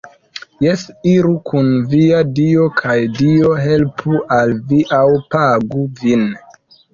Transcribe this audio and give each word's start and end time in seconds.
Jes, 0.63 0.83
iru 1.09 1.33
kun 1.49 1.67
via 1.91 2.21
Dio 2.39 2.63
kaj 2.79 2.95
Dio 3.19 3.51
helpu 3.67 4.17
al 4.39 4.55
vi 4.73 4.81
aŭ 5.03 5.05
pagu 5.37 5.85
vin 6.03 6.27